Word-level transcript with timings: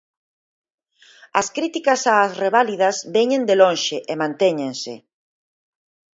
As 1.39 1.47
críticas 1.55 2.01
ás 2.19 2.31
reválidas 2.43 2.97
veñen 3.15 3.41
de 3.49 3.55
lonxe 3.61 3.97
e 4.11 4.13
mantéñense. 4.21 4.93